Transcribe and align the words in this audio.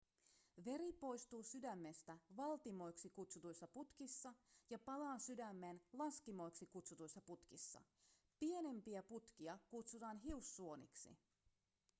veri 0.65 0.93
poistuu 0.93 1.43
sydämestä 1.43 2.17
valtimoiksi 2.37 3.09
kutsutuissa 3.09 3.67
putkissa 3.67 4.33
ja 4.69 4.79
palaa 4.79 5.19
sydämeen 5.19 5.81
laskimoiksi 5.93 6.65
kutsutuissa 6.65 7.21
putkissa 7.21 7.81
pienimpiä 8.39 9.03
putkia 9.03 9.59
kutsutaan 9.69 10.17
hiussuoniksi 10.17 11.17